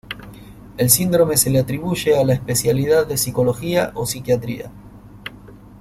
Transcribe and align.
El 0.77 0.89
síndrome 0.89 1.33
de 1.33 1.37
se 1.37 1.51
le 1.51 1.59
atribuye 1.59 2.17
a 2.17 2.25
la 2.25 2.33
especialidad 2.33 3.05
de 3.05 3.17
psicología 3.19 3.91
o 3.93 4.07
psiquiatría. 4.07 4.71